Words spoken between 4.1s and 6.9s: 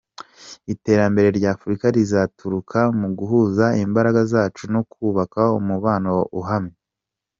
zacu, no kubaka umubano uhamye.